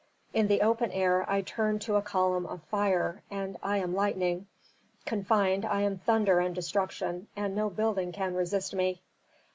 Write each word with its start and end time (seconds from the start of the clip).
"In 0.33 0.47
the 0.47 0.61
open 0.63 0.91
air 0.91 1.29
I 1.29 1.41
turn 1.41 1.77
to 1.81 1.95
a 1.95 2.01
column 2.01 2.47
of 2.47 2.63
fire, 2.63 3.21
and 3.29 3.55
I 3.61 3.77
am 3.77 3.93
lightning. 3.93 4.47
Confined 5.05 5.63
I 5.63 5.81
am 5.81 5.99
thunder 5.99 6.39
and 6.39 6.55
destruction, 6.55 7.27
and 7.35 7.55
no 7.55 7.69
building 7.69 8.11
can 8.11 8.33
resist 8.33 8.73
me. 8.73 9.03